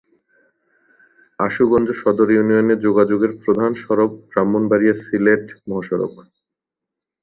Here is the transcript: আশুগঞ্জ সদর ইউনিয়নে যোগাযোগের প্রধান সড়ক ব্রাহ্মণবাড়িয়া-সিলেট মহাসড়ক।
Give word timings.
আশুগঞ্জ 1.39 1.87
সদর 2.01 2.27
ইউনিয়নে 2.31 2.75
যোগাযোগের 2.85 3.31
প্রধান 3.43 3.71
সড়ক 3.83 4.11
ব্রাহ্মণবাড়িয়া-সিলেট 4.29 5.45
মহাসড়ক। 5.67 6.13